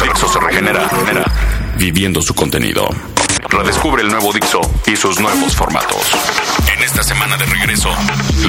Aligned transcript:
Dixo 0.00 0.26
se 0.26 0.40
regenera, 0.40 0.88
genera, 0.88 1.24
viviendo 1.76 2.22
su 2.22 2.34
contenido. 2.34 2.88
Redescubre 3.50 4.02
el 4.02 4.08
nuevo 4.08 4.32
Dixo 4.32 4.60
y 4.86 4.96
sus 4.96 5.20
nuevos 5.20 5.54
formatos. 5.54 6.10
En 6.74 6.82
esta 6.82 7.02
semana 7.02 7.36
de 7.36 7.44
regreso, 7.44 7.90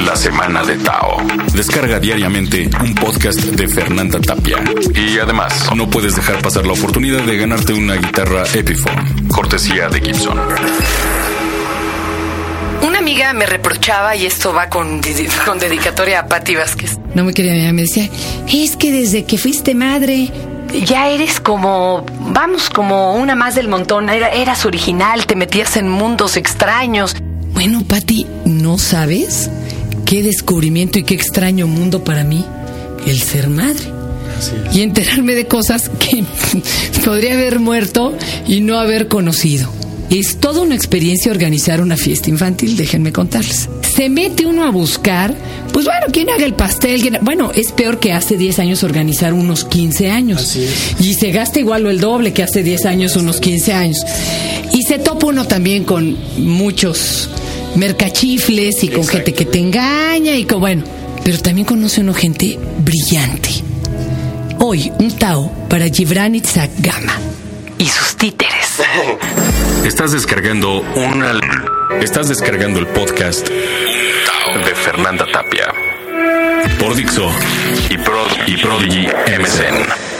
la 0.06 0.16
semana 0.16 0.64
de 0.64 0.78
Tao. 0.78 1.18
Descarga 1.54 2.00
diariamente 2.00 2.70
un 2.82 2.96
podcast 2.96 3.40
de 3.40 3.68
Fernanda 3.68 4.20
Tapia. 4.20 4.64
Y 4.96 5.20
además, 5.20 5.70
no 5.76 5.90
puedes 5.90 6.16
dejar 6.16 6.42
pasar 6.42 6.66
la 6.66 6.74
oportunidad 6.74 7.22
de 7.24 7.38
ganarte 7.38 7.74
una 7.74 7.96
guitarra 7.96 8.44
Epiphone, 8.54 9.28
cortesía 9.28 9.90
de 9.90 10.00
Gibson. 10.00 10.40
Una 12.82 13.00
amiga 13.00 13.34
me 13.34 13.46
reprochaba, 13.46 14.16
y 14.16 14.26
esto 14.26 14.54
va 14.54 14.70
con, 14.70 15.02
con 15.46 15.60
dedicatoria 15.60 16.22
a 16.22 16.28
Patti 16.28 16.56
Vázquez. 16.56 16.98
No 17.14 17.24
me 17.24 17.34
quería, 17.34 17.72
me 17.74 17.84
decía, 17.84 18.10
es 18.52 18.76
que 18.76 18.92
desde 18.92 19.26
que 19.26 19.38
fuiste 19.38 19.76
madre, 19.76 20.32
ya 20.86 21.10
eres 21.10 21.40
como, 21.40 22.06
vamos, 22.32 22.70
como 22.70 23.16
una 23.16 23.36
más 23.36 23.56
del 23.56 23.68
montón. 23.68 24.10
Era, 24.10 24.30
eras 24.30 24.66
original, 24.66 25.26
te 25.26 25.36
metías 25.36 25.78
en 25.78 25.90
mundos 25.90 26.38
extraños. 26.38 27.16
Bueno, 27.54 27.84
Patti, 27.88 28.26
¿no 28.46 28.78
sabes 28.78 29.50
qué 30.06 30.24
descubrimiento 30.24 31.00
y 31.00 31.04
qué 31.04 31.14
extraño 31.14 31.68
mundo 31.68 32.04
para 32.04 32.24
mí 32.24 32.44
el 33.06 33.22
ser 33.22 33.50
madre? 33.50 33.92
Y 34.74 34.82
enterarme 34.82 35.36
de 35.36 35.48
cosas 35.48 35.90
que 36.00 36.24
podría 37.06 37.34
haber 37.34 37.60
muerto 37.60 38.18
y 38.48 38.62
no 38.62 38.80
haber 38.80 39.08
conocido. 39.08 39.70
Es 40.10 40.38
toda 40.40 40.62
una 40.62 40.76
experiencia 40.76 41.32
organizar 41.32 41.82
una 41.82 41.98
fiesta 41.98 42.30
infantil, 42.30 42.76
déjenme 42.76 43.14
contarles. 43.14 43.70
Se 43.96 44.10
mete 44.10 44.46
uno 44.46 44.64
a 44.66 44.72
buscar, 44.72 45.36
pues 45.72 45.86
bueno, 45.86 46.08
¿quién 46.12 46.30
haga 46.30 46.46
el 46.46 46.54
pastel? 46.54 47.02
¿Quién- 47.02 47.20
Bueno, 47.22 47.52
es 47.54 47.72
peor 47.72 48.00
que 48.00 48.12
hace 48.12 48.38
10 48.38 48.58
años 48.60 48.84
organizar 48.84 49.34
unos 49.34 49.66
15 49.66 50.10
años. 50.10 50.42
Así 50.42 50.64
es. 50.64 50.96
Y 51.00 51.14
se 51.14 51.32
gasta 51.32 51.60
igual 51.60 51.86
o 51.86 51.90
el 51.92 52.00
doble 52.00 52.34
que 52.34 52.42
hace 52.44 52.64
10 52.64 52.86
años, 52.86 53.16
unos 53.16 53.40
15 53.40 53.74
años. 53.74 53.98
Y 54.72 54.82
se 54.84 54.98
topa 54.98 55.28
uno 55.28 55.46
también 55.46 55.84
con 55.84 56.18
muchos 56.38 57.30
mercachifles 57.76 58.84
y 58.84 58.88
con 58.88 59.02
Exacto. 59.02 59.18
gente 59.18 59.34
que 59.34 59.46
te 59.46 59.60
engaña 59.60 60.36
y 60.36 60.46
con, 60.46 60.60
bueno, 60.60 60.84
pero 61.24 61.38
también 61.40 61.66
conoce 61.66 62.02
uno 62.02 62.14
gente 62.16 62.58
brillante. 62.84 63.50
Hoy, 64.60 64.92
un 64.98 65.12
Tao 65.12 65.52
para 65.70 65.88
Gibran 65.90 66.34
Itzhak 66.36 66.72
Gama. 66.80 67.16
Y 67.78 67.86
sus 67.86 68.16
títeres. 68.16 68.54
Estás 69.86 70.14
descargando 70.14 70.82
una. 70.96 71.34
Estás 72.02 72.30
descargando 72.30 72.80
el 72.80 72.88
podcast 72.88 73.50
de 73.50 74.76
Fernanda 74.76 75.26
Tapia. 75.32 75.74
Por 76.80 76.96
Dixo 76.96 77.30
y, 77.90 77.94
y 77.94 78.58
Prodigy 78.58 79.08
MSN. 79.08 80.13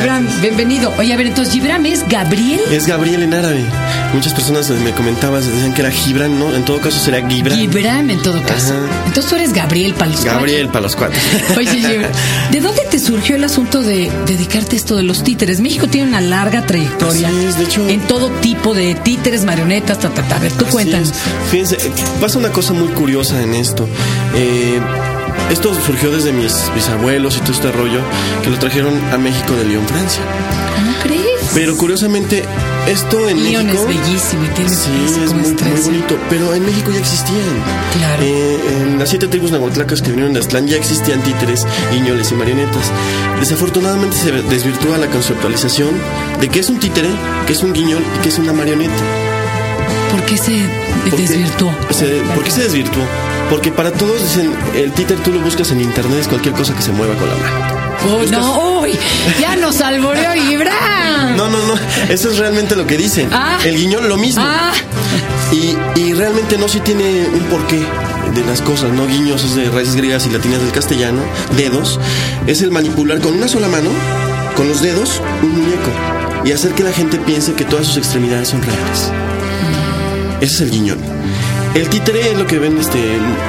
Gibran, 0.00 0.28
bienvenido. 0.42 0.92
Oye, 0.98 1.12
a 1.12 1.16
ver, 1.16 1.26
entonces, 1.26 1.54
Gibran 1.54 1.86
es 1.86 2.06
Gabriel. 2.08 2.60
Es 2.70 2.86
Gabriel 2.86 3.22
en 3.22 3.32
árabe. 3.32 3.64
Muchas 4.12 4.34
personas 4.34 4.68
me 4.70 4.90
comentaban, 4.92 5.40
decían 5.40 5.72
que 5.72 5.80
era 5.80 5.90
Gibran, 5.90 6.38
¿no? 6.38 6.54
En 6.54 6.64
todo 6.64 6.80
caso 6.80 6.98
será 6.98 7.26
Gibran. 7.26 7.58
Gibran 7.58 8.10
en 8.10 8.20
todo 8.22 8.42
caso. 8.42 8.74
Ajá. 8.74 9.02
Entonces 9.06 9.26
tú 9.30 9.36
eres 9.36 9.52
Gabriel 9.52 9.94
para 9.94 10.10
los 10.10 10.24
Gabriel 10.24 10.68
para 10.68 10.82
los 10.82 10.96
cuatro. 10.96 11.18
Oye, 11.56 11.70
Gibran, 11.80 12.10
¿de 12.50 12.60
dónde 12.60 12.82
te 12.90 12.98
surgió 12.98 13.36
el 13.36 13.44
asunto 13.44 13.82
de 13.82 14.10
dedicarte 14.26 14.76
a 14.76 14.78
esto 14.78 14.96
de 14.96 15.02
los 15.02 15.22
títeres? 15.24 15.60
México 15.60 15.86
tiene 15.88 16.08
una 16.08 16.20
larga 16.20 16.66
trayectoria 16.66 17.28
Así 17.28 17.44
es, 17.46 17.56
de 17.58 17.64
hecho- 17.64 17.88
en 17.88 18.00
todo 18.02 18.28
tipo 18.40 18.74
de 18.74 18.94
títeres, 18.96 19.44
marionetas, 19.44 19.98
ta, 19.98 20.10
ta, 20.10 20.22
ta. 20.22 20.36
A 20.36 20.38
ver, 20.40 20.52
tú 20.52 20.66
cuéntanos. 20.66 21.12
Fíjense, 21.50 21.78
pasa 22.20 22.38
una 22.38 22.50
cosa 22.50 22.72
muy 22.74 22.88
curiosa 22.88 23.40
en 23.42 23.54
esto. 23.54 23.88
Eh, 24.34 24.78
esto 25.50 25.72
surgió 25.74 26.10
desde 26.10 26.32
mis 26.32 26.54
bisabuelos 26.74 27.36
y 27.36 27.40
todo 27.40 27.52
este 27.52 27.72
rollo 27.72 28.00
que 28.42 28.50
lo 28.50 28.58
trajeron 28.58 28.94
a 29.12 29.18
México 29.18 29.54
de 29.54 29.64
Lyon, 29.64 29.86
Francia. 29.86 30.22
¿Cómo 30.76 30.92
crees? 31.02 31.22
Pero 31.54 31.76
curiosamente, 31.76 32.44
esto 32.86 33.28
en 33.28 33.42
León 33.42 33.66
México. 33.66 33.88
es 33.88 33.96
bellísimo 33.96 34.44
y 34.44 34.48
tiene 34.48 34.70
Sí, 34.70 34.90
es 35.24 35.32
muy, 35.32 35.42
muy 35.42 35.50
estrés. 35.50 35.84
bonito. 35.84 36.18
Pero 36.28 36.54
en 36.54 36.66
México 36.66 36.90
ya 36.92 36.98
existían. 36.98 37.38
Claro. 37.96 38.22
Eh, 38.22 38.60
en 38.82 38.98
las 38.98 39.08
siete 39.08 39.28
tribus 39.28 39.52
nahuatlacas 39.52 40.02
que 40.02 40.10
vinieron 40.10 40.34
de 40.34 40.40
Aztlán 40.40 40.66
ya 40.66 40.76
existían 40.76 41.22
títeres, 41.22 41.66
guiñoles 41.92 42.30
y 42.32 42.34
marionetas. 42.34 42.90
Desafortunadamente 43.40 44.16
se 44.16 44.32
desvirtúa 44.32 44.98
la 44.98 45.06
conceptualización 45.06 45.90
de 46.40 46.48
qué 46.48 46.60
es 46.60 46.68
un 46.68 46.78
títere, 46.78 47.08
qué 47.46 47.52
es 47.52 47.62
un 47.62 47.72
guiñol 47.72 48.02
y 48.18 48.22
qué 48.22 48.28
es 48.28 48.38
una 48.38 48.52
marioneta. 48.52 48.92
¿Por 50.16 50.24
qué 50.26 50.36
se 50.38 50.52
desvirtuó? 51.16 51.72
Se- 51.90 52.20
¿Por 52.34 52.44
qué 52.44 52.50
se 52.50 52.62
desvirtuó? 52.62 53.02
Porque 53.50 53.70
para 53.70 53.90
todos 53.92 54.20
dicen, 54.22 54.52
el 54.74 54.92
títer 54.92 55.18
tú 55.18 55.32
lo 55.32 55.40
buscas 55.40 55.70
en 55.70 55.80
internet, 55.80 56.20
es 56.22 56.28
cualquier 56.28 56.54
cosa 56.54 56.74
que 56.74 56.82
se 56.82 56.90
mueva 56.92 57.14
con 57.14 57.28
la 57.28 57.34
mano. 57.36 58.16
Uy, 58.18 58.26
no, 58.30 58.80
uy, 58.80 58.92
ya 59.40 59.56
nos 59.56 59.80
alboreó 59.80 60.32
Gibran. 60.32 61.36
No, 61.36 61.48
no, 61.48 61.58
no, 61.66 61.74
eso 62.08 62.30
es 62.30 62.38
realmente 62.38 62.76
lo 62.76 62.86
que 62.86 62.96
dicen. 62.96 63.28
Ah. 63.32 63.58
El 63.64 63.76
guiñol 63.76 64.08
lo 64.08 64.16
mismo. 64.16 64.42
Ah. 64.44 64.72
Y, 65.52 65.76
y 66.00 66.12
realmente 66.14 66.56
no, 66.58 66.66
sí 66.68 66.80
tiene 66.80 67.26
un 67.32 67.40
porqué 67.44 67.84
de 68.34 68.44
las 68.46 68.62
cosas, 68.62 68.90
¿no? 68.92 69.06
Guiños 69.06 69.44
es 69.44 69.54
de 69.54 69.68
raíces 69.70 69.96
griegas 69.96 70.26
y 70.26 70.30
latinas 70.30 70.60
del 70.60 70.72
castellano, 70.72 71.20
dedos, 71.56 72.00
es 72.46 72.62
el 72.62 72.70
manipular 72.70 73.20
con 73.20 73.34
una 73.36 73.48
sola 73.48 73.68
mano, 73.68 73.90
con 74.56 74.68
los 74.68 74.80
dedos, 74.82 75.20
un 75.42 75.52
muñeco. 75.52 75.90
Y 76.44 76.52
hacer 76.52 76.72
que 76.72 76.82
la 76.84 76.92
gente 76.92 77.18
piense 77.18 77.52
que 77.54 77.64
todas 77.64 77.86
sus 77.86 77.96
extremidades 77.98 78.48
son 78.48 78.62
reales. 78.62 79.10
Ese 80.40 80.54
es 80.54 80.60
el 80.62 80.70
guiñol. 80.70 80.98
El 81.74 81.88
títere 81.90 82.30
es 82.32 82.38
lo 82.38 82.46
que 82.46 82.58
ven 82.58 82.78
este 82.78 82.98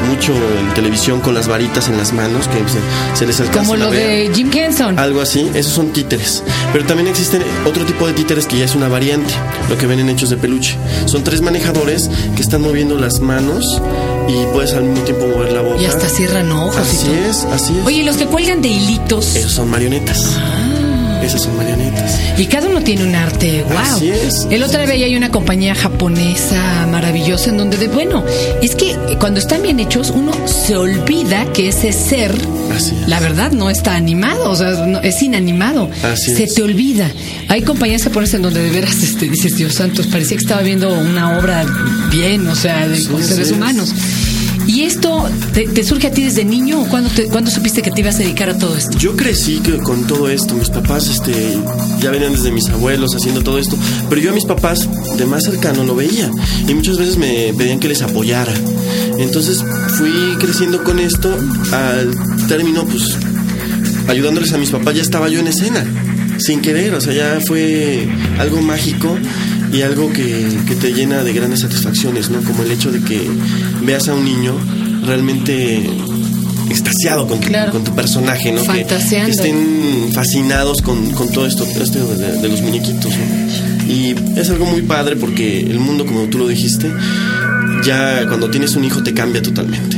mucho 0.09 0.33
en 0.33 0.73
televisión 0.73 1.21
con 1.21 1.33
las 1.33 1.47
varitas 1.47 1.87
en 1.87 1.97
las 1.97 2.11
manos, 2.11 2.49
que 2.49 2.57
se, 2.69 3.17
se 3.17 3.25
les 3.25 3.39
alcanza 3.39 3.59
Como 3.61 3.77
lo 3.77 3.89
de 3.89 4.29
Jim 4.35 4.49
Henson. 4.53 4.99
Algo 4.99 5.21
así, 5.21 5.49
esos 5.53 5.71
son 5.71 5.93
títeres. 5.93 6.43
Pero 6.73 6.83
también 6.85 7.07
existen 7.07 7.41
otro 7.65 7.85
tipo 7.85 8.05
de 8.05 8.11
títeres 8.11 8.45
que 8.45 8.57
ya 8.57 8.65
es 8.65 8.75
una 8.75 8.89
variante, 8.89 9.33
lo 9.69 9.77
que 9.77 9.87
ven 9.87 9.99
en 9.99 10.09
hechos 10.09 10.29
de 10.29 10.35
peluche. 10.35 10.75
Son 11.05 11.23
tres 11.23 11.39
manejadores 11.41 12.09
que 12.35 12.41
están 12.41 12.61
moviendo 12.63 12.97
las 12.97 13.21
manos 13.21 13.81
y 14.27 14.45
puedes 14.51 14.73
al 14.73 14.83
mismo 14.83 15.05
tiempo 15.05 15.25
mover 15.27 15.53
la 15.53 15.61
boca. 15.61 15.81
Y 15.81 15.85
hasta 15.85 16.09
cierran 16.09 16.51
ojos 16.51 16.75
y 16.75 16.79
Así 16.97 17.05
todo. 17.07 17.15
es, 17.29 17.43
así 17.45 17.77
es. 17.79 17.85
Oye, 17.85 17.97
¿y 17.99 18.03
los 18.03 18.17
que 18.17 18.25
cuelgan 18.25 18.61
de 18.61 18.67
hilitos. 18.67 19.35
Esos 19.37 19.53
son 19.53 19.69
marionetas. 19.69 20.33
Ah. 20.37 20.66
Esas 21.27 21.41
son 21.43 21.55
marionetas. 21.57 22.19
Y 22.37 22.45
cada 22.45 22.67
uno 22.67 22.81
tiene 22.81 23.03
un 23.03 23.13
arte, 23.15 23.63
wow. 23.67 23.77
Así 23.77 24.09
es. 24.09 24.47
El 24.49 24.63
otro 24.63 24.79
día 24.85 25.05
hay 25.05 25.15
una 25.15 25.29
compañía 25.29 25.75
japonesa 25.75 26.87
maravillosa 26.89 27.49
en 27.49 27.57
donde, 27.57 27.77
de, 27.77 27.87
bueno, 27.87 28.23
es 28.61 28.75
que 28.75 28.95
cuando 29.19 29.39
están 29.39 29.61
bien 29.61 29.79
hechos, 29.79 30.09
uno 30.15 30.31
se 30.47 30.75
olvida 30.77 31.51
que 31.53 31.67
ese 31.69 31.91
ser, 31.91 32.33
Así 32.75 32.95
es. 33.01 33.07
la 33.09 33.19
verdad, 33.19 33.51
no 33.51 33.69
está 33.69 33.95
animado, 33.95 34.49
o 34.49 34.55
sea, 34.55 34.71
no- 34.85 34.99
es 35.01 35.21
inanimado. 35.21 35.89
Así 36.03 36.33
se 36.33 36.43
es. 36.45 36.53
te 36.53 36.63
olvida. 36.63 37.11
Hay 37.49 37.61
compañías 37.63 38.03
japonesas 38.03 38.35
en 38.35 38.41
donde 38.43 38.61
de 38.61 38.69
veras 38.71 38.95
este, 39.03 39.27
dices, 39.29 39.55
Dios 39.57 39.73
santos, 39.75 40.07
parecía 40.07 40.37
que 40.37 40.43
estaba 40.43 40.61
viendo 40.61 40.93
una 40.93 41.37
obra 41.37 41.65
bien, 42.09 42.47
o 42.47 42.55
sea, 42.55 42.87
de, 42.87 42.97
Sí, 42.97 43.07
con 43.07 43.21
seres 43.23 43.51
es. 43.51 43.57
¿Y 44.67 44.83
esto 44.83 45.27
te, 45.53 45.83
surge 45.83 46.07
a 46.07 46.11
ti 46.11 46.23
desde 46.23 46.43
niño 46.43 46.81
o 46.81 46.87
cuándo, 46.87 47.09
te- 47.09 47.27
supiste 47.49 47.81
que 47.81 47.89
te 47.89 48.01
ibas 48.01 48.15
a 48.15 48.19
dedicar 48.19 48.49
a 48.49 48.57
todo 48.57 48.75
esto? 48.75 48.97
Yo 48.97 49.15
crecí 49.15 49.59
que- 49.59 49.77
con 49.77 50.05
todo 50.05 50.29
esto. 50.29 50.53
Mis 50.55 50.69
papás 50.69 51.07
este, 51.07 51.57
ya 52.01 52.11
venían 52.11 52.33
desde 52.33 52.51
mis 52.51 52.67
abuelos 52.69 53.15
haciendo 53.15 53.41
todo 53.41 53.57
esto. 53.59 53.77
Pero 54.09 54.21
yo 54.21 54.31
a 54.31 54.33
mis 54.33 54.45
papás 54.45 54.87
de 55.17 55.25
más 55.25 55.43
cercano 55.45 55.83
lo 55.83 55.95
veía. 55.95 56.29
Y 56.67 56.73
muchas 56.73 56.97
veces 56.97 57.17
me 57.17 57.53
pedían 57.57 57.79
que 57.79 57.87
les 57.87 58.01
apoyara. 58.01 58.53
Entonces 59.17 59.63
fui 59.97 60.11
creciendo 60.39 60.83
con 60.83 60.99
esto. 60.99 61.33
Al 61.71 62.11
término, 62.47 62.85
pues, 62.85 63.15
ayudándoles 64.07 64.51
a 64.53 64.57
mis 64.57 64.69
papás, 64.69 64.95
ya 64.95 65.01
estaba 65.01 65.29
yo 65.29 65.39
en 65.39 65.47
escena. 65.47 65.85
Sin 66.39 66.61
querer. 66.61 66.93
O 66.93 67.01
sea, 67.01 67.13
ya 67.13 67.39
fue 67.45 68.07
algo 68.37 68.61
mágico. 68.61 69.17
Y 69.71 69.81
algo 69.81 70.11
que, 70.13 70.47
que 70.67 70.75
te 70.75 70.93
llena 70.93 71.23
de 71.23 71.33
grandes 71.33 71.59
satisfacciones, 71.61 72.29
¿no? 72.29 72.41
Como 72.41 72.63
el 72.63 72.71
hecho 72.71 72.91
de 72.91 73.01
que 73.01 73.21
veas 73.83 74.07
a 74.07 74.13
un 74.13 74.23
niño 74.25 74.53
realmente 75.05 75.89
extasiado 76.69 77.27
con 77.27 77.39
tu, 77.39 77.47
Claro. 77.47 77.71
con 77.71 77.83
tu 77.83 77.93
personaje, 77.95 78.51
¿no? 78.51 78.61
Que- 78.61 78.67
estén 79.31 80.09
fascinados 80.13 80.81
con, 80.81 81.11
con 81.11 81.31
todo 81.31 81.45
esto, 81.45 81.65
esto 81.81 82.05
de, 82.15 82.41
de 82.41 82.47
los 82.49 82.61
muñequitos, 82.61 83.11
¿no? 83.11 83.91
Y 83.93 84.15
es 84.37 84.49
algo 84.49 84.65
muy 84.65 84.81
padre 84.81 85.15
porque 85.15 85.61
el 85.61 85.79
mundo, 85.79 86.05
como 86.05 86.23
tú 86.25 86.37
lo 86.39 86.47
dijiste, 86.47 86.91
ya 87.85 88.25
cuando 88.27 88.49
tienes 88.49 88.75
un 88.75 88.83
hijo 88.83 89.01
te 89.03 89.13
cambia 89.13 89.41
totalmente. 89.41 89.97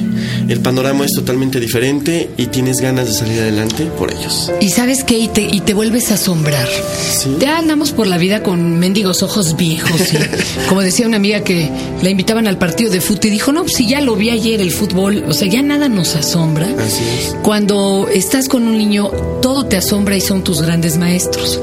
El 0.49 0.61
panorama 0.61 1.05
es 1.05 1.11
totalmente 1.13 1.59
diferente 1.59 2.31
y 2.35 2.47
tienes 2.47 2.81
ganas 2.81 3.05
de 3.05 3.13
salir 3.13 3.39
adelante 3.39 3.85
por 3.85 4.11
ellos. 4.11 4.51
Y 4.59 4.69
sabes 4.69 5.03
qué, 5.03 5.15
y 5.19 5.27
te, 5.27 5.41
y 5.41 5.59
te 5.59 5.75
vuelves 5.75 6.09
a 6.09 6.15
asombrar. 6.15 6.67
Sí. 6.67 7.37
Ya 7.39 7.59
andamos 7.59 7.91
por 7.91 8.07
la 8.07 8.17
vida 8.17 8.41
con 8.41 8.79
mendigos 8.79 9.21
ojos 9.21 9.55
viejos. 9.55 10.01
y 10.11 10.17
como 10.67 10.81
decía 10.81 11.05
una 11.05 11.17
amiga 11.17 11.41
que 11.41 11.69
la 12.01 12.09
invitaban 12.09 12.47
al 12.47 12.57
partido 12.57 12.89
de 12.89 12.99
fútbol 12.99 13.27
y 13.27 13.29
dijo, 13.29 13.51
no, 13.51 13.61
pues 13.61 13.73
si 13.75 13.87
ya 13.87 14.01
lo 14.01 14.15
vi 14.15 14.31
ayer 14.31 14.59
el 14.59 14.71
fútbol, 14.71 15.23
o 15.27 15.33
sea, 15.33 15.47
ya 15.47 15.61
nada 15.61 15.87
nos 15.87 16.15
asombra. 16.15 16.67
Así 16.79 17.03
es. 17.03 17.35
Cuando 17.43 18.07
estás 18.11 18.49
con 18.49 18.67
un 18.67 18.75
niño, 18.75 19.11
todo 19.43 19.67
te 19.67 19.77
asombra 19.77 20.17
y 20.17 20.21
son 20.21 20.43
tus 20.43 20.63
grandes 20.63 20.97
maestros. 20.97 21.59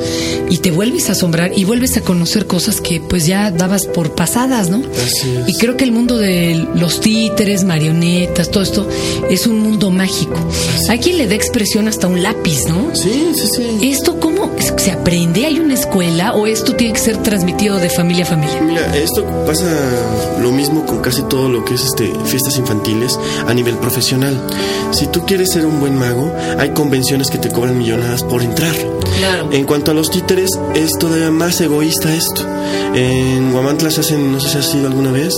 Y 0.49 0.59
te 0.59 0.71
vuelves 0.71 1.09
a 1.09 1.13
asombrar 1.13 1.51
y 1.57 1.65
vuelves 1.65 1.97
a 1.97 2.03
conocer 2.03 2.47
cosas 2.47 2.81
que 2.81 3.01
pues 3.01 3.27
ya 3.27 3.51
dabas 3.51 3.87
por 3.87 4.15
pasadas, 4.15 4.71
¿no? 4.71 4.81
Así 5.05 5.29
es. 5.43 5.49
Y 5.49 5.55
creo 5.55 5.77
que 5.77 5.83
el 5.83 5.91
mundo 5.91 6.19
de 6.19 6.69
los 6.77 7.01
títeres, 7.01 7.65
marionetas, 7.65 8.49
todo 8.49 8.63
esto 8.63 8.76
es 9.31 9.47
un 9.47 9.61
mundo 9.61 9.91
mágico. 9.91 10.37
Hay 10.89 10.99
quien 10.99 11.19
le 11.19 11.27
da 11.27 11.35
expresión 11.35 11.89
hasta 11.89 12.07
un 12.07 12.23
lápiz, 12.23 12.67
¿no? 12.69 12.95
Sí, 12.95 13.33
sí, 13.35 13.47
sí. 13.47 13.79
¿Esto 13.91 14.19
cómo 14.21 14.51
se 14.77 14.93
aprende? 14.93 15.47
¿Hay 15.47 15.59
una 15.59 15.75
escuela 15.75 16.35
o 16.35 16.47
esto 16.47 16.75
tiene 16.75 16.95
que 16.95 17.01
ser 17.01 17.17
transmitido 17.23 17.79
de 17.79 17.91
familia 17.91 18.25
a 18.25 18.29
familia? 18.29 18.61
Mira, 18.63 18.97
esto 18.97 19.25
pasa 19.47 19.67
lo 20.41 20.53
mismo 20.53 20.87
con 20.87 21.01
casi 21.01 21.23
todo 21.23 21.49
lo 21.49 21.65
que 21.65 21.75
es 21.75 21.85
este 21.85 22.13
fiestas 22.25 22.57
infantiles 22.57 23.19
a 23.47 23.55
nivel 23.55 23.77
profesional. 23.79 24.41
Si 24.93 25.07
tú 25.07 25.25
quieres 25.27 25.51
ser 25.53 25.67
un 25.67 25.81
buen 25.81 25.97
mago, 25.97 26.35
hay 26.59 26.71
convenciones 26.71 27.31
que 27.31 27.39
te 27.39 27.51
cobran 27.51 27.79
millonadas 27.79 28.23
por 28.23 28.43
entrar. 28.43 28.96
Claro. 29.19 29.49
En 29.53 29.65
cuanto 29.65 29.91
a 29.91 29.95
los 29.95 30.11
títeres, 30.11 30.51
es 30.75 30.93
todavía 30.99 31.31
más 31.31 31.61
egoísta 31.61 32.15
esto. 32.15 32.43
En 32.95 33.53
Guamantla 33.53 33.91
se 33.91 34.01
hacen, 34.01 34.33
no 34.33 34.41
sé 34.41 34.49
si 34.51 34.59
has 34.59 34.75
ido 34.75 34.87
alguna 34.87 35.11
vez, 35.13 35.35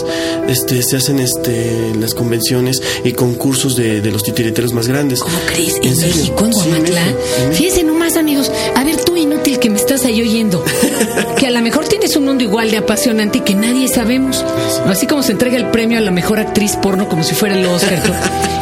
este, 0.48 0.82
se 0.82 0.96
hacen 0.96 1.18
este, 1.18 1.92
las 1.98 2.14
convenciones 2.14 2.82
y 3.04 3.12
concursos 3.12 3.76
de, 3.76 4.00
de 4.00 4.10
los 4.10 4.22
titiriteros 4.22 4.72
más 4.72 4.86
grandes. 4.88 5.20
¿Cómo 5.20 5.38
crees? 5.46 5.76
¿En 5.76 5.88
¿En, 5.88 5.96
serio? 5.96 6.16
México, 6.16 6.44
en 6.46 6.52
Sí, 6.54 6.60
Guamantla? 6.60 7.00
México. 7.04 7.18
Fíjense 7.52 7.82
nomás, 7.84 8.16
amigos. 8.16 8.50
A 8.76 8.84
ver, 8.84 8.96
tú 9.04 9.16
inútil 9.16 9.58
que 9.58 9.70
me 9.70 9.76
estás 9.76 10.04
ahí 10.04 10.20
oyendo. 10.22 10.64
que 11.36 11.46
a 11.46 11.50
lo 11.50 11.60
mejor 11.60 11.86
tienes 11.86 12.14
un 12.16 12.24
mundo 12.24 12.44
igual 12.44 12.70
de 12.70 12.78
apasionante 12.78 13.38
y 13.38 13.40
que 13.42 13.54
nadie 13.54 13.88
sabemos. 13.88 14.44
Así 14.86 15.06
como 15.06 15.22
se 15.22 15.32
entrega 15.32 15.56
el 15.56 15.70
premio 15.70 15.98
a 15.98 16.00
la 16.00 16.10
mejor 16.10 16.38
actriz 16.40 16.76
porno 16.76 17.08
como 17.08 17.22
si 17.24 17.34
fuera 17.34 17.58
el 17.58 17.66
Oscar. 17.66 18.02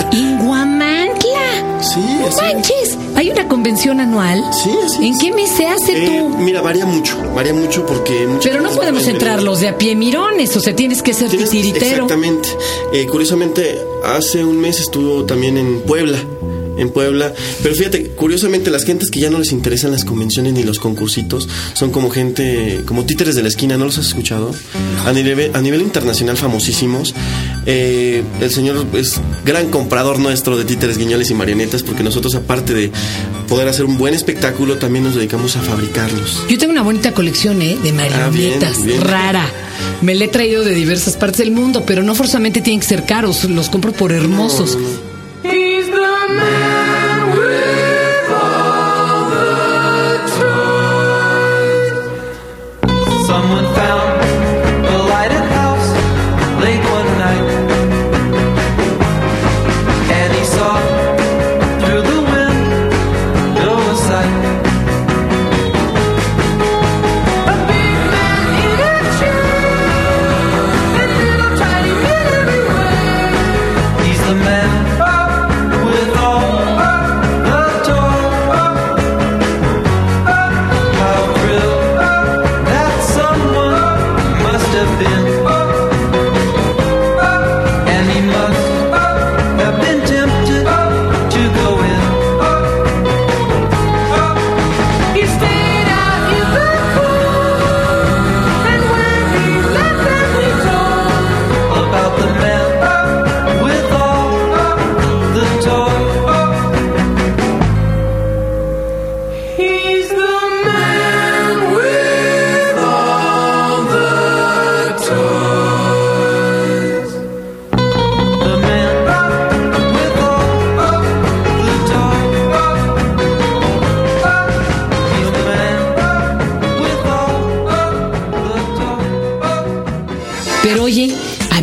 No 2.26 2.36
así 2.36 2.46
es. 2.46 2.54
manches. 2.54 2.98
Hay 3.16 3.30
una 3.30 3.48
convención 3.48 4.00
anual. 4.00 4.42
Sí, 4.52 4.70
así 4.84 5.06
¿En 5.06 5.14
es. 5.14 5.18
qué 5.20 5.32
mes 5.32 5.50
se 5.50 5.66
hace 5.66 6.04
Eh, 6.04 6.06
tú? 6.20 6.28
mira, 6.38 6.60
varía 6.60 6.84
mucho, 6.86 7.16
varía 7.34 7.54
mucho 7.54 7.84
porque... 7.86 8.28
Pero 8.42 8.60
no 8.60 8.70
podemos 8.70 9.06
entrar 9.06 9.42
los 9.42 9.60
de 9.60 9.68
a 9.68 9.78
pie 9.78 9.94
mirones, 9.94 10.56
o 10.56 10.60
sea, 10.60 10.74
tienes 10.76 11.02
que 11.02 11.14
ser 11.14 11.28
Tienes- 11.30 11.50
titiritero. 11.50 11.86
Exactamente. 12.04 12.48
Eh, 12.92 13.06
curiosamente, 13.06 13.80
hace 14.04 14.44
un 14.44 14.60
mes 14.60 14.80
estuvo 14.80 15.24
también 15.24 15.56
en 15.56 15.80
Puebla. 15.82 16.18
En 16.78 16.90
Puebla. 16.90 17.32
Pero 17.62 17.74
fíjate, 17.74 18.08
curiosamente, 18.10 18.70
las 18.70 18.84
gentes 18.84 19.10
que 19.10 19.20
ya 19.20 19.30
no 19.30 19.38
les 19.38 19.52
interesan 19.52 19.90
las 19.92 20.04
convenciones 20.04 20.52
ni 20.52 20.62
los 20.62 20.78
concursitos 20.78 21.48
son 21.74 21.90
como 21.90 22.10
gente, 22.10 22.82
como 22.86 23.04
títeres 23.06 23.34
de 23.34 23.42
la 23.42 23.48
esquina, 23.48 23.76
¿no 23.76 23.84
los 23.86 23.98
has 23.98 24.06
escuchado? 24.08 24.52
A 25.06 25.12
nivel, 25.12 25.50
a 25.54 25.60
nivel 25.60 25.80
internacional, 25.82 26.36
famosísimos. 26.36 27.14
Eh, 27.66 28.22
el 28.40 28.50
señor 28.50 28.86
es 28.94 29.20
gran 29.44 29.68
comprador 29.70 30.18
nuestro 30.18 30.56
de 30.56 30.64
títeres, 30.64 30.98
guiñoles 30.98 31.30
y 31.30 31.34
marionetas, 31.34 31.82
porque 31.82 32.02
nosotros, 32.02 32.34
aparte 32.34 32.74
de 32.74 32.90
poder 33.48 33.68
hacer 33.68 33.84
un 33.84 33.96
buen 33.98 34.14
espectáculo, 34.14 34.76
también 34.78 35.04
nos 35.04 35.14
dedicamos 35.14 35.56
a 35.56 35.60
fabricarlos. 35.62 36.42
Yo 36.48 36.58
tengo 36.58 36.72
una 36.72 36.82
bonita 36.82 37.12
colección, 37.12 37.62
¿eh? 37.62 37.76
De 37.82 37.92
marionetas, 37.92 38.76
Ah, 38.78 38.82
bien, 38.84 38.86
bien. 38.98 39.00
rara. 39.00 39.46
Me 40.02 40.14
la 40.14 40.24
he 40.24 40.28
traído 40.28 40.64
de 40.64 40.74
diversas 40.74 41.16
partes 41.16 41.38
del 41.38 41.50
mundo, 41.52 41.84
pero 41.86 42.02
no 42.02 42.14
forzosamente 42.14 42.60
tienen 42.60 42.80
que 42.80 42.86
ser 42.86 43.04
caros. 43.04 43.44
Los 43.44 43.68
compro 43.68 43.92
por 43.92 44.12
hermosos. 44.12 44.76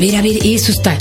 Ver, 0.03 0.15
a 0.17 0.21
ver, 0.21 0.37
eso 0.43 0.71
está. 0.71 0.97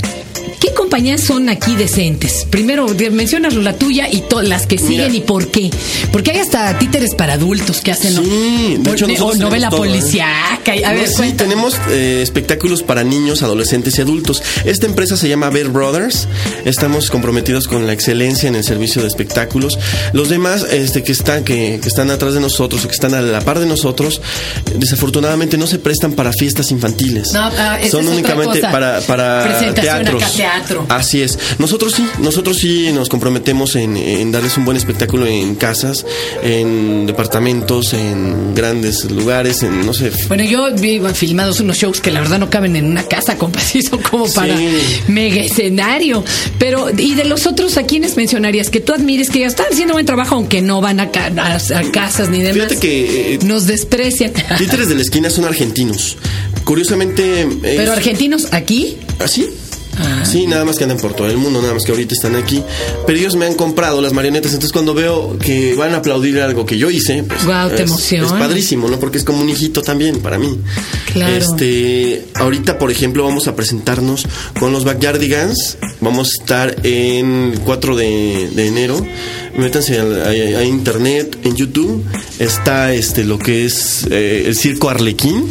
¿Qué 0.93 0.97
compañías 0.97 1.21
son 1.21 1.49
aquí 1.49 1.75
decentes? 1.75 2.45
Primero, 2.51 2.85
menciónanos 3.11 3.63
la 3.63 3.73
tuya 3.73 4.07
y 4.11 4.21
todas 4.29 4.47
las 4.47 4.67
que 4.67 4.77
siguen 4.77 5.11
Mira. 5.11 5.15
y 5.15 5.21
por 5.21 5.47
qué. 5.49 5.71
Porque 6.11 6.29
hay 6.29 6.37
hasta 6.37 6.77
títeres 6.77 7.15
para 7.15 7.33
adultos 7.33 7.81
que 7.81 7.91
hacen 7.91 8.13
Sí, 8.13 8.77
de 8.79 8.91
hecho 8.91 9.07
o 9.25 9.33
novela 9.33 9.71
todo, 9.71 9.85
¿eh? 9.85 9.87
policíaca. 9.89 10.75
y- 10.75 10.83
A 10.83 10.91
No, 10.93 10.99
ver, 10.99 11.07
sí, 11.07 11.15
cuenta. 11.15 11.45
tenemos 11.45 11.79
eh, 11.89 12.19
espectáculos 12.21 12.83
para 12.83 13.03
niños, 13.03 13.41
adolescentes 13.41 13.97
y 13.97 14.01
adultos. 14.03 14.43
Esta 14.65 14.85
empresa 14.85 15.17
se 15.17 15.27
llama 15.27 15.49
Bear 15.49 15.69
Brothers. 15.69 16.27
Estamos 16.63 17.09
comprometidos 17.09 17.67
con 17.67 17.87
la 17.87 17.93
excelencia 17.93 18.47
en 18.47 18.53
el 18.53 18.63
servicio 18.63 19.01
de 19.01 19.07
espectáculos. 19.07 19.79
Los 20.13 20.29
demás 20.29 20.63
este, 20.69 21.01
que, 21.01 21.11
están, 21.11 21.43
que, 21.43 21.79
que 21.81 21.87
están 21.87 22.11
atrás 22.11 22.35
de 22.35 22.39
nosotros 22.39 22.85
o 22.85 22.87
que 22.87 22.93
están 22.93 23.15
a 23.15 23.21
la 23.23 23.41
par 23.41 23.57
de 23.57 23.65
nosotros, 23.65 24.21
eh, 24.67 24.75
desafortunadamente 24.77 25.57
no 25.57 25.65
se 25.65 25.79
prestan 25.79 26.13
para 26.13 26.31
fiestas 26.33 26.69
infantiles. 26.69 27.33
No, 27.33 27.39
ah, 27.45 27.79
Son 27.89 28.07
únicamente 28.07 28.61
para, 28.61 29.01
para 29.01 29.43
Presentación 29.45 29.95
teatros. 30.03 30.21
acá, 30.23 30.31
teatro. 30.35 30.82
Así 30.89 31.21
es. 31.21 31.37
Nosotros 31.59 31.93
sí, 31.95 32.05
nosotros 32.19 32.57
sí 32.57 32.91
nos 32.93 33.09
comprometemos 33.09 33.75
en, 33.75 33.97
en 33.97 34.31
darles 34.31 34.57
un 34.57 34.65
buen 34.65 34.77
espectáculo 34.77 35.25
en 35.27 35.55
casas, 35.55 36.05
en 36.43 37.05
departamentos, 37.05 37.93
en 37.93 38.53
grandes 38.55 39.05
lugares, 39.11 39.63
en 39.63 39.85
no 39.85 39.93
sé, 39.93 40.11
Bueno, 40.27 40.43
yo 40.43 40.73
vi 40.75 41.01
filmados 41.13 41.59
unos 41.59 41.77
shows 41.77 41.99
que 42.01 42.11
la 42.11 42.19
verdad 42.19 42.39
no 42.39 42.49
caben 42.49 42.75
en 42.75 42.85
una 42.85 43.03
casa, 43.03 43.37
compa, 43.37 43.59
sí 43.59 43.81
son 43.81 44.01
como 44.01 44.27
para 44.31 44.55
Sí. 44.57 44.63
mega 45.07 45.41
escenario. 45.41 46.23
Pero, 46.59 46.87
¿y 46.97 47.15
de 47.15 47.25
los 47.25 47.47
otros 47.47 47.77
a 47.77 47.83
quiénes 47.83 48.15
mencionarías? 48.17 48.69
Que 48.69 48.79
tú 48.79 48.93
admires 48.93 49.29
que 49.29 49.39
ya 49.39 49.47
están 49.47 49.67
haciendo 49.71 49.93
buen 49.93 50.05
trabajo, 50.05 50.35
aunque 50.35 50.61
no 50.61 50.81
van 50.81 50.99
a, 50.99 51.11
ca- 51.11 51.31
a- 51.37 51.55
a 51.79 51.91
casas 51.91 52.29
ni 52.29 52.39
demás. 52.39 52.53
Fíjate 52.55 52.77
que 52.79 53.33
eh, 53.35 53.39
Nos 53.43 53.65
desprecian. 53.67 54.31
títeres 54.57 54.89
de 54.89 54.95
la 54.95 55.01
esquina 55.01 55.29
son 55.29 55.45
argentinos. 55.45 56.17
Curiosamente, 56.63 57.41
eh, 57.41 57.47
Pero 57.61 57.91
argentinos 57.93 58.47
aquí. 58.51 58.97
¿Así? 59.19 59.47
Sí, 60.25 60.47
nada 60.47 60.65
más 60.65 60.77
que 60.77 60.83
andan 60.83 60.97
por 60.97 61.13
todo 61.13 61.27
el 61.27 61.37
mundo, 61.37 61.61
nada 61.61 61.73
más 61.73 61.83
que 61.83 61.91
ahorita 61.91 62.13
están 62.13 62.35
aquí. 62.35 62.63
Pero 63.05 63.19
ellos 63.19 63.35
me 63.35 63.45
han 63.45 63.53
comprado 63.55 64.01
las 64.01 64.13
marionetas, 64.13 64.51
entonces 64.53 64.71
cuando 64.71 64.93
veo 64.93 65.37
que 65.37 65.75
van 65.75 65.93
a 65.93 65.97
aplaudir 65.97 66.39
algo 66.41 66.65
que 66.65 66.77
yo 66.77 66.89
hice, 66.89 67.23
pues 67.23 67.45
Guau, 67.45 67.69
te 67.69 67.75
es, 67.75 67.89
emociona. 67.89 68.25
es 68.27 68.33
padrísimo, 68.33 68.87
¿no? 68.89 68.99
Porque 68.99 69.17
es 69.17 69.23
como 69.23 69.41
un 69.41 69.49
hijito 69.49 69.81
también 69.81 70.19
para 70.19 70.37
mí. 70.37 70.57
Claro. 71.13 71.35
Este, 71.35 72.25
ahorita, 72.35 72.77
por 72.79 72.91
ejemplo, 72.91 73.23
vamos 73.23 73.47
a 73.47 73.55
presentarnos 73.55 74.25
con 74.59 74.71
los 74.71 74.83
Backyardigans. 74.83 75.77
Vamos 76.01 76.29
a 76.29 76.41
estar 76.41 76.75
en 76.83 77.51
el 77.53 77.59
4 77.59 77.95
de, 77.95 78.49
de 78.53 78.67
enero. 78.67 79.05
Métanse 79.57 79.99
a, 79.99 80.03
a- 80.03 80.59
a 80.59 80.63
internet, 80.63 81.37
en 81.43 81.55
YouTube. 81.55 82.03
Está 82.39 82.93
este 82.93 83.23
lo 83.23 83.37
que 83.37 83.65
es 83.65 84.05
eh, 84.09 84.43
el 84.47 84.55
circo 84.55 84.89
Arlequín. 84.89 85.45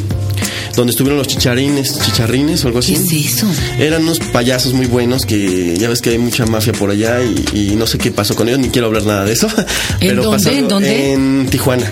Donde 0.76 0.90
estuvieron 0.90 1.18
los 1.18 1.26
chicharines, 1.26 1.98
chicharrines 2.00 2.64
o 2.64 2.68
algo 2.68 2.78
así. 2.80 2.94
¿Qué 2.94 3.18
es 3.18 3.34
eso? 3.34 3.46
Eran 3.78 4.02
unos 4.02 4.18
payasos 4.20 4.72
muy 4.72 4.86
buenos 4.86 5.26
que 5.26 5.76
ya 5.76 5.88
ves 5.88 6.00
que 6.00 6.10
hay 6.10 6.18
mucha 6.18 6.46
mafia 6.46 6.72
por 6.72 6.90
allá 6.90 7.22
y, 7.22 7.44
y 7.72 7.76
no 7.76 7.86
sé 7.86 7.98
qué 7.98 8.10
pasó 8.10 8.34
con 8.34 8.48
ellos, 8.48 8.60
ni 8.60 8.70
quiero 8.70 8.86
hablar 8.88 9.04
nada 9.04 9.24
de 9.24 9.32
eso. 9.32 9.48
pero 10.00 10.22
dónde? 10.22 10.58
¿En 10.58 10.68
dónde? 10.68 11.12
En 11.12 11.46
Tijuana. 11.50 11.90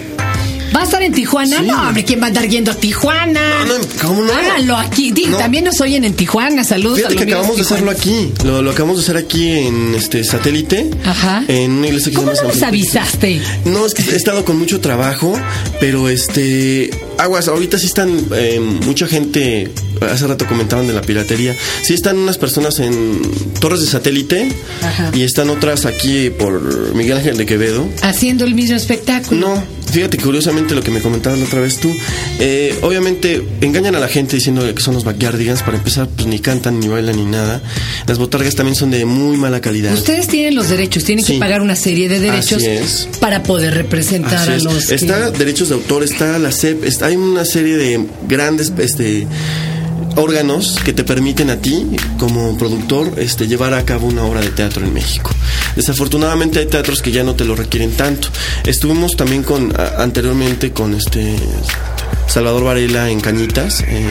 ¿Va 0.74 0.82
a 0.82 0.84
estar 0.84 1.02
en 1.02 1.12
Tijuana? 1.12 1.58
Sí. 1.58 1.66
No, 1.66 1.88
hombre, 1.88 2.04
¿quién 2.04 2.20
va 2.20 2.24
a 2.24 2.28
andar 2.28 2.48
yendo 2.48 2.70
a 2.70 2.74
Tijuana? 2.74 3.64
No, 3.66 3.78
no, 3.78 3.84
¿cómo 4.00 4.22
no? 4.22 4.32
Háganlo 4.32 4.76
aquí. 4.76 5.10
Digo, 5.10 5.30
No. 5.32 5.38
también 5.38 5.64
nos 5.64 5.80
oyen 5.80 6.04
en 6.04 6.14
Tijuana. 6.14 6.62
Saludos 6.64 6.98
Fíjate 6.98 7.14
a 7.14 7.16
que 7.18 7.24
acabamos 7.24 7.56
de 7.56 7.62
hacerlo 7.62 7.90
aquí. 7.90 8.32
Lo, 8.44 8.62
lo 8.62 8.70
acabamos 8.70 8.98
de 8.98 9.02
hacer 9.04 9.16
aquí 9.16 9.48
en 9.50 9.94
este 9.96 10.22
satélite. 10.24 10.88
Ajá. 11.04 11.44
En 11.48 11.72
una 11.72 11.88
iglesia 11.88 12.10
que 12.12 12.16
¿Cómo 12.16 12.32
no 12.32 12.42
nos 12.42 12.62
avisaste? 12.62 13.40
No, 13.64 13.84
es 13.84 13.94
que 13.94 14.02
he 14.02 14.16
estado 14.16 14.44
con 14.44 14.58
mucho 14.58 14.80
trabajo, 14.80 15.36
pero 15.80 16.08
este. 16.08 16.90
Aguas, 17.18 17.48
ahorita 17.48 17.78
sí 17.78 17.86
están 17.86 18.18
eh, 18.34 18.60
mucha 18.60 19.06
gente. 19.06 19.70
Hace 20.00 20.26
rato 20.26 20.46
comentaban 20.46 20.86
de 20.86 20.94
la 20.94 21.02
piratería. 21.02 21.54
Sí 21.82 21.92
están 21.94 22.16
unas 22.16 22.38
personas 22.38 22.78
en 22.78 23.20
torres 23.60 23.80
de 23.82 23.86
satélite 23.86 24.50
Ajá. 24.82 25.10
y 25.12 25.24
están 25.24 25.50
otras 25.50 25.84
aquí 25.84 26.30
por 26.30 26.94
Miguel 26.94 27.18
Ángel 27.18 27.36
de 27.36 27.44
Quevedo. 27.44 27.86
Haciendo 28.02 28.44
el 28.46 28.54
mismo 28.54 28.76
espectáculo. 28.76 29.40
No, 29.48 29.62
Fíjate, 29.92 30.18
curiosamente 30.18 30.74
lo 30.74 30.82
que 30.82 30.90
me 30.90 31.00
comentabas 31.00 31.38
la 31.38 31.44
otra 31.46 31.60
vez 31.60 31.78
tú, 31.78 31.92
eh, 32.38 32.78
obviamente 32.82 33.42
engañan 33.60 33.94
a 33.96 34.00
la 34.00 34.08
gente 34.08 34.36
diciendo 34.36 34.62
que 34.74 34.80
son 34.82 34.94
los 34.94 35.04
backyardigans, 35.04 35.62
para 35.62 35.76
empezar, 35.78 36.08
pues 36.08 36.26
ni 36.28 36.38
cantan, 36.38 36.78
ni 36.80 36.88
bailan, 36.88 37.16
ni 37.16 37.24
nada. 37.24 37.60
Las 38.06 38.18
botargas 38.18 38.54
también 38.54 38.76
son 38.76 38.90
de 38.90 39.04
muy 39.04 39.36
mala 39.36 39.60
calidad. 39.60 39.92
Ustedes 39.94 40.28
tienen 40.28 40.54
los 40.54 40.68
derechos, 40.68 41.04
tienen 41.04 41.24
que 41.24 41.38
pagar 41.38 41.60
una 41.60 41.76
serie 41.76 42.08
de 42.08 42.20
derechos 42.20 42.62
para 43.20 43.42
poder 43.42 43.74
representar 43.74 44.34
Así 44.38 44.50
a 44.50 44.56
es. 44.56 44.62
los. 44.62 44.86
que- 44.86 44.94
Está 44.94 45.30
derechos 45.30 45.68
de 45.70 45.74
autor, 45.74 46.04
está 46.04 46.38
la 46.38 46.52
CEP, 46.52 46.84
está, 46.84 47.06
hay 47.06 47.16
una 47.16 47.44
serie 47.44 47.76
de 47.76 48.06
grandes 48.28 48.72
este, 48.78 49.26
órganos 50.16 50.78
que 50.84 50.92
te 50.92 51.04
permiten 51.04 51.50
a 51.50 51.56
ti, 51.56 51.86
como 52.18 52.56
productor, 52.56 53.12
este, 53.18 53.46
llevar 53.46 53.74
a 53.74 53.84
cabo 53.84 54.06
una 54.06 54.24
obra 54.24 54.40
de 54.40 54.50
teatro 54.50 54.84
en 54.84 54.92
México. 54.92 55.30
Desafortunadamente 55.76 56.58
hay 56.58 56.66
teatros 56.66 57.02
que 57.02 57.12
ya 57.12 57.22
no 57.22 57.34
te 57.34 57.44
lo 57.44 57.54
requieren 57.54 57.92
tanto. 57.92 58.28
Estuvimos 58.64 59.16
también 59.16 59.42
con 59.42 59.72
anteriormente 59.98 60.72
con 60.72 60.94
este 60.94 61.36
Salvador 62.30 62.62
Varela 62.62 63.10
en 63.10 63.20
Cañitas, 63.20 63.80
en 63.80 64.06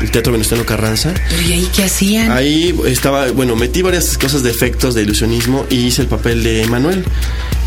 el 0.00 0.10
Teatro 0.10 0.32
Venustiano 0.32 0.66
Carranza. 0.66 1.14
Pero 1.30 1.40
¿y 1.40 1.52
ahí 1.52 1.68
qué 1.74 1.84
hacían? 1.84 2.32
Ahí 2.32 2.74
estaba, 2.86 3.30
bueno, 3.30 3.54
metí 3.54 3.80
varias 3.80 4.18
cosas 4.18 4.42
de 4.42 4.50
efectos 4.50 4.96
de 4.96 5.02
ilusionismo 5.02 5.64
y 5.70 5.76
hice 5.76 6.02
el 6.02 6.08
papel 6.08 6.42
de 6.42 6.66
Manuel. 6.66 7.04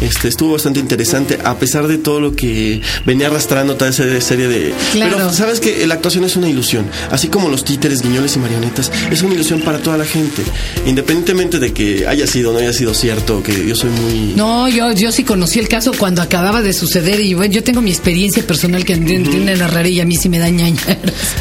Este 0.01 0.27
estuvo 0.27 0.53
bastante 0.53 0.79
interesante 0.79 1.39
a 1.43 1.57
pesar 1.57 1.87
de 1.87 1.97
todo 1.97 2.19
lo 2.19 2.35
que 2.35 2.81
venía 3.05 3.27
arrastrando 3.27 3.77
toda 3.77 3.89
esa 3.89 4.03
serie 4.21 4.47
de 4.47 4.73
Claro. 4.91 5.15
Pero 5.15 5.33
sabes 5.33 5.59
que 5.59 5.87
la 5.87 5.95
actuación 5.95 6.23
es 6.25 6.35
una 6.35 6.49
ilusión, 6.49 6.85
así 7.09 7.29
como 7.29 7.49
los 7.49 7.63
títeres, 7.63 8.03
guiñoles 8.03 8.35
y 8.35 8.39
marionetas, 8.39 8.91
es 9.09 9.21
una 9.23 9.33
ilusión 9.33 9.61
para 9.61 9.79
toda 9.79 9.97
la 9.97 10.05
gente, 10.05 10.43
independientemente 10.85 11.59
de 11.59 11.73
que 11.73 12.05
haya 12.07 12.27
sido 12.27 12.51
o 12.51 12.53
no 12.53 12.59
haya 12.59 12.73
sido 12.73 12.93
cierto, 12.93 13.41
que 13.41 13.65
yo 13.65 13.75
soy 13.75 13.89
muy 13.89 14.33
No, 14.35 14.67
yo, 14.67 14.91
yo 14.91 15.11
sí 15.11 15.23
conocí 15.23 15.59
el 15.59 15.67
caso 15.67 15.91
cuando 15.97 16.21
acababa 16.21 16.61
de 16.61 16.73
suceder 16.73 17.19
y 17.19 17.33
bueno, 17.33 17.53
yo 17.53 17.63
tengo 17.63 17.81
mi 17.81 17.89
experiencia 17.89 18.45
personal 18.45 18.85
que 18.85 18.97
tiene 18.97 19.53
a 19.53 19.67
y 19.85 19.99
a 20.01 20.05
mí 20.05 20.15
sí 20.15 20.29
me 20.29 20.39
da 20.39 20.49
ñañaras. 20.49 20.97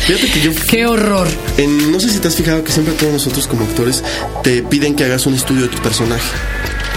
Fíjate 0.06 0.30
que 0.30 0.40
yo 0.40 0.50
Qué 0.70 0.86
horror. 0.86 1.28
en- 1.56 1.90
no 1.90 1.98
sé 2.00 2.10
si 2.10 2.18
te 2.18 2.28
has 2.28 2.36
fijado 2.36 2.62
que 2.64 2.72
siempre 2.72 2.94
todos 2.94 3.12
nosotros 3.12 3.46
como 3.46 3.64
actores 3.64 4.02
te 4.42 4.62
piden 4.62 4.94
que 4.94 5.04
hagas 5.04 5.26
un 5.26 5.34
estudio 5.34 5.62
de 5.62 5.68
tu 5.68 5.78
personaje. 5.78 6.28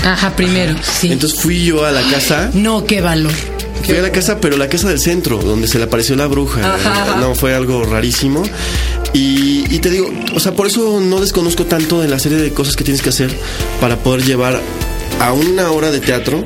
Ajá, 0.03 0.35
primero, 0.35 0.75
sí. 0.99 1.11
Entonces 1.11 1.39
fui 1.39 1.63
yo 1.65 1.85
a 1.85 1.91
la 1.91 2.01
casa 2.03 2.49
no, 2.53 2.85
qué 2.85 3.01
valor. 3.01 3.31
Fui 3.83 3.95
a 3.97 4.01
la 4.01 4.11
casa, 4.11 4.39
pero 4.41 4.57
la 4.57 4.67
casa 4.67 4.89
del 4.89 4.99
centro, 4.99 5.37
donde 5.37 5.67
se 5.67 5.77
le 5.77 5.85
apareció 5.85 6.15
la 6.17 6.27
bruja. 6.27 6.75
Ajá. 6.75 7.15
No, 7.21 7.33
fue 7.33 7.55
algo 7.55 7.83
rarísimo. 7.85 8.43
Y, 9.13 9.65
y 9.73 9.79
te 9.79 9.89
digo, 9.89 10.11
o 10.35 10.39
sea, 10.39 10.51
por 10.53 10.67
eso 10.67 10.99
no 11.01 11.19
desconozco 11.21 11.65
tanto 11.65 11.99
de 12.01 12.07
la 12.07 12.19
serie 12.19 12.37
de 12.37 12.51
cosas 12.53 12.75
que 12.75 12.83
tienes 12.83 13.01
que 13.01 13.09
hacer 13.09 13.29
para 13.81 13.95
poder 13.97 14.23
llevar 14.23 14.59
a 15.19 15.33
una 15.33 15.71
hora 15.71 15.91
de 15.91 15.99
teatro 15.99 16.45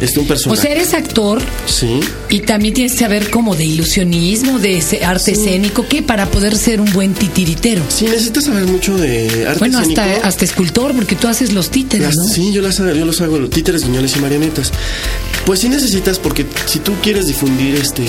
este 0.00 0.18
un 0.20 0.24
O 0.24 0.28
personaje. 0.28 0.60
sea, 0.62 0.70
eres 0.72 0.94
actor 0.94 1.40
sí. 1.66 2.00
y 2.30 2.40
también 2.40 2.74
tienes 2.74 2.92
que 2.92 2.98
saber 3.00 3.30
como 3.30 3.54
de 3.56 3.64
ilusionismo, 3.64 4.58
de 4.58 4.78
ese 4.78 5.04
arte 5.04 5.32
escénico, 5.32 5.86
¿qué? 5.88 6.02
Para 6.02 6.26
poder 6.26 6.56
ser 6.56 6.80
un 6.80 6.92
buen 6.92 7.14
titiritero. 7.14 7.82
Sí, 7.88 8.04
necesitas 8.06 8.44
saber 8.44 8.64
mucho 8.64 8.96
de 8.96 9.46
arte 9.46 9.58
Bueno, 9.60 9.78
escénico. 9.80 10.00
hasta, 10.02 10.26
hasta 10.28 10.44
escultor, 10.44 10.94
porque 10.94 11.14
tú 11.16 11.28
haces 11.28 11.52
los 11.52 11.70
títeres, 11.70 12.06
Las- 12.08 12.16
¿no? 12.16 12.24
Sí, 12.28 12.52
yo, 12.52 12.62
las, 12.62 12.78
yo 12.78 13.04
los 13.04 13.20
hago, 13.20 13.38
los 13.38 13.50
títeres, 13.50 13.84
guiñoles 13.84 14.16
y 14.16 14.20
marionetas. 14.20 14.72
Pues 15.46 15.60
sí 15.60 15.68
necesitas, 15.68 16.18
porque 16.18 16.46
si 16.66 16.78
tú 16.78 16.92
quieres 17.02 17.26
difundir, 17.26 17.74
este, 17.74 18.02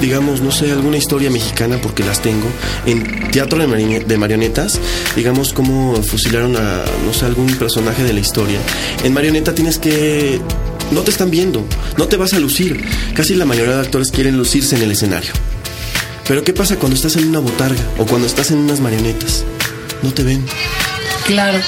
digamos, 0.00 0.40
no 0.40 0.50
sé, 0.50 0.72
alguna 0.72 0.96
historia 0.96 1.30
mexicana, 1.30 1.78
porque 1.80 2.02
las 2.02 2.20
tengo, 2.22 2.46
en 2.86 3.30
teatro 3.30 3.58
de 3.58 4.16
marionetas, 4.18 4.80
digamos, 5.14 5.52
cómo 5.52 5.94
fusilaron 6.02 6.56
a, 6.56 6.84
no 7.04 7.12
sé, 7.14 7.24
algún 7.24 7.46
personaje 7.56 8.02
de 8.02 8.12
la 8.12 8.20
historia. 8.20 8.58
En 9.04 9.12
marioneta 9.12 9.54
tienes 9.54 9.78
que... 9.78 10.40
No 10.92 11.02
te 11.02 11.10
están 11.10 11.30
viendo, 11.30 11.66
no 11.96 12.06
te 12.06 12.16
vas 12.16 12.32
a 12.32 12.38
lucir. 12.38 12.84
Casi 13.14 13.34
la 13.34 13.44
mayoría 13.44 13.74
de 13.74 13.80
actores 13.80 14.10
quieren 14.10 14.36
lucirse 14.36 14.76
en 14.76 14.82
el 14.82 14.92
escenario. 14.92 15.32
Pero 16.28 16.42
¿qué 16.42 16.52
pasa 16.52 16.76
cuando 16.76 16.96
estás 16.96 17.16
en 17.16 17.28
una 17.28 17.38
botarga 17.38 17.82
o 17.98 18.06
cuando 18.06 18.26
estás 18.26 18.50
en 18.50 18.58
unas 18.58 18.80
marionetas? 18.80 19.44
No 20.02 20.12
te 20.12 20.22
ven. 20.22 20.44
Claro. 21.26 21.58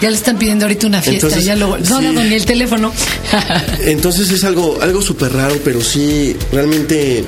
Ya 0.00 0.10
le 0.10 0.16
están 0.16 0.38
pidiendo 0.38 0.64
ahorita 0.64 0.86
una 0.86 1.02
fiesta, 1.02 1.26
Entonces, 1.26 1.44
ya 1.44 1.56
lo... 1.56 1.76
No, 1.76 1.84
sí. 1.84 2.06
no, 2.12 2.24
ni 2.24 2.34
el 2.34 2.46
teléfono. 2.46 2.92
Entonces 3.80 4.30
es 4.30 4.44
algo, 4.44 4.78
algo 4.80 5.02
súper 5.02 5.32
raro, 5.32 5.56
pero 5.64 5.80
sí, 5.80 6.36
realmente 6.52 7.18
eh, 7.18 7.24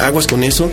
aguas 0.00 0.26
con 0.26 0.44
eso. 0.44 0.70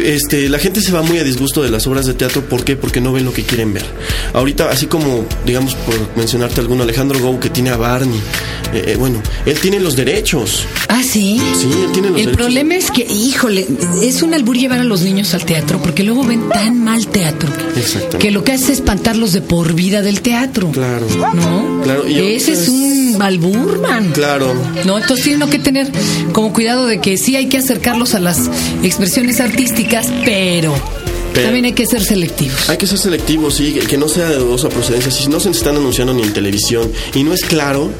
Este, 0.00 0.48
la 0.48 0.58
gente 0.58 0.80
se 0.80 0.92
va 0.92 1.02
muy 1.02 1.18
a 1.18 1.24
disgusto 1.24 1.62
de 1.62 1.70
las 1.70 1.86
obras 1.86 2.06
de 2.06 2.14
teatro, 2.14 2.42
¿por 2.48 2.64
qué? 2.64 2.76
Porque 2.76 3.00
no 3.00 3.12
ven 3.12 3.24
lo 3.24 3.32
que 3.32 3.42
quieren 3.42 3.74
ver. 3.74 3.84
Ahorita, 4.32 4.70
así 4.70 4.86
como, 4.86 5.26
digamos, 5.44 5.74
por 5.74 6.16
mencionarte 6.16 6.60
alguno, 6.60 6.84
Alejandro 6.84 7.18
Gou, 7.18 7.40
que 7.40 7.50
tiene 7.50 7.70
a 7.70 7.76
Barney, 7.76 8.20
eh, 8.72 8.84
eh, 8.92 8.96
bueno, 8.96 9.22
él 9.46 9.58
tiene 9.58 9.80
los 9.80 9.96
derechos. 9.96 10.64
ah, 10.88 11.02
sí. 11.02 11.40
Sí, 11.60 11.68
él 11.84 11.92
tiene 11.92 12.08
los 12.10 12.18
El 12.18 12.26
derechos. 12.26 12.36
problema 12.36 12.74
es 12.76 12.90
que, 12.90 13.02
híjole, 13.04 13.66
es 14.02 14.22
un 14.22 14.34
albur 14.34 14.56
llevar 14.56 14.80
a 14.80 14.84
los 14.84 15.02
niños 15.02 15.34
al 15.34 15.44
teatro, 15.44 15.80
porque 15.82 16.02
luego 16.04 16.24
ven 16.24 16.48
tan 16.48 16.82
mal 16.82 17.06
teatro 17.08 17.48
Exactamente. 17.76 18.18
que 18.18 18.30
lo 18.30 18.44
que 18.44 18.52
hace 18.52 18.64
es 18.64 18.70
espantarlos 18.80 19.32
de 19.32 19.40
por 19.42 19.74
vida 19.74 20.02
del 20.02 20.20
teatro. 20.20 20.70
Claro. 20.70 21.06
¿No? 21.34 21.80
Claro, 21.82 22.08
y 22.08 22.18
Ese 22.18 22.52
es 22.52 22.68
un 22.68 23.16
albur, 23.20 23.80
man. 23.80 24.10
Claro. 24.12 24.54
No, 24.84 24.98
entonces 24.98 25.24
tiene 25.24 25.48
que 25.48 25.58
tener 25.58 25.90
como 26.32 26.52
cuidado 26.52 26.86
de 26.86 27.00
que 27.00 27.16
sí 27.16 27.36
hay 27.36 27.46
que 27.48 27.58
acercarlos 27.58 28.14
a 28.14 28.20
las 28.20 28.48
expresiones 28.82 29.40
artísticas, 29.40 30.06
pero, 30.24 30.74
Pero- 31.32 31.46
también 31.46 31.64
hay 31.66 31.72
que 31.72 31.86
ser 31.86 32.02
selectivos. 32.04 32.68
Hay 32.68 32.76
que 32.76 32.86
ser 32.86 32.98
selectivos, 32.98 33.54
sí, 33.56 33.72
que- 33.72 33.80
que 33.80 33.96
no 33.98 34.08
sea 34.08 34.28
de 34.28 34.36
dudosa 34.36 34.68
procedencia. 34.68 35.10
Si 35.10 35.28
no 35.28 35.40
se 35.40 35.50
están 35.50 35.76
anunciando 35.76 36.12
ni 36.14 36.22
en 36.22 36.32
televisión 36.32 36.90
y 37.14 37.22
no 37.24 37.32
es 37.34 37.44
claro, 37.44 37.90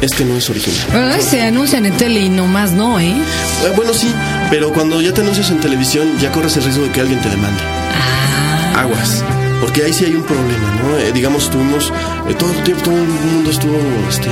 es 0.00 0.12
que 0.12 0.24
no 0.24 0.36
es 0.36 0.48
original. 0.50 0.86
Pero 0.92 1.22
se 1.22 1.42
anuncian 1.42 1.86
en 1.86 1.96
tele 1.96 2.20
y 2.20 2.28
nomás 2.28 2.72
no, 2.72 3.00
¿eh? 3.00 3.08
Eh, 3.08 3.72
Bueno, 3.76 3.92
sí, 3.94 4.12
pero 4.50 4.72
cuando 4.72 5.00
ya 5.00 5.12
te 5.12 5.20
anuncias 5.22 5.50
en 5.50 5.60
televisión, 5.60 6.18
ya 6.20 6.30
corres 6.32 6.56
el 6.56 6.64
riesgo 6.64 6.84
de 6.84 6.90
que 6.90 7.00
alguien 7.00 7.20
te 7.20 7.28
demande. 7.30 7.60
Ah. 7.64 8.80
Aguas. 8.82 9.24
Porque 9.60 9.84
ahí 9.84 9.92
sí 9.92 10.04
hay 10.04 10.12
un 10.14 10.22
problema, 10.22 10.70
¿no? 10.82 10.98
Eh, 10.98 11.12
digamos, 11.12 11.50
tuvimos, 11.50 11.92
todo 12.34 12.50
el 12.52 12.62
tiempo, 12.64 12.84
todo 12.84 12.94
el 12.94 13.06
mundo 13.06 13.50
estuvo, 13.50 13.76
este, 14.08 14.28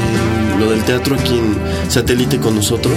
lo 0.59 0.71
del 0.71 0.83
teatro 0.85 1.17
aquí 1.17 1.39
en 1.39 1.57
satélite 1.91 2.39
con 2.39 2.55
nosotros. 2.57 2.95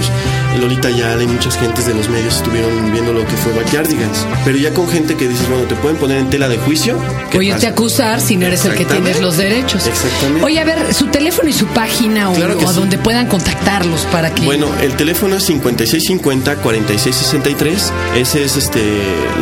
El 0.54 0.60
Lolita 0.62 0.90
Yala 0.90 1.22
y 1.22 1.26
muchas 1.26 1.56
gentes 1.58 1.86
de 1.86 1.94
los 1.94 2.08
medios 2.08 2.36
estuvieron 2.36 2.92
viendo 2.92 3.12
lo 3.12 3.20
que 3.26 3.36
fue 3.36 3.52
Backyardigans. 3.52 4.26
Pero 4.44 4.58
ya 4.58 4.72
con 4.72 4.88
gente 4.88 5.16
que 5.16 5.28
dices, 5.28 5.48
bueno, 5.48 5.64
te 5.64 5.74
pueden 5.76 5.96
poner 5.96 6.18
en 6.18 6.30
tela 6.30 6.48
de 6.48 6.58
juicio. 6.58 6.96
¿qué 7.30 7.38
Oye, 7.38 7.50
pasa? 7.52 7.60
te 7.60 7.66
acusar 7.68 8.20
si 8.20 8.36
no 8.36 8.46
eres 8.46 8.64
el 8.64 8.74
que 8.74 8.84
tienes 8.84 9.20
los 9.20 9.36
derechos. 9.36 9.86
Exactamente. 9.86 10.44
Oye, 10.44 10.60
a 10.60 10.64
ver, 10.64 10.94
su 10.94 11.06
teléfono 11.06 11.48
y 11.48 11.52
su 11.52 11.66
página 11.66 12.30
o, 12.30 12.34
Claro 12.34 12.58
o 12.58 12.68
a 12.68 12.72
sí. 12.72 12.78
donde 12.78 12.98
puedan 12.98 13.26
contactarlos 13.26 14.02
para 14.12 14.34
que. 14.34 14.44
Bueno, 14.44 14.66
el 14.82 14.92
teléfono 14.94 15.36
es 15.36 15.48
5650-4663. 15.50 17.90
Ese 18.16 18.44
es 18.44 18.56
este 18.56 18.80